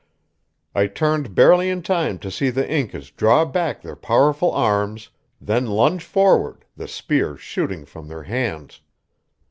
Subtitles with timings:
[0.73, 5.67] I turned barely in time to see the Incas draw back their powerful arms, then
[5.67, 8.81] lunge forward, the spears shooting from their hands.